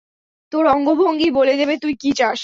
তোর 0.51 0.63
অঙ্গভঙ্গিই 0.67 1.31
বলে 1.31 1.53
দেবে 1.57 1.75
তুই 1.77 1.93
কি 1.95 2.09
চাস। 2.13 2.39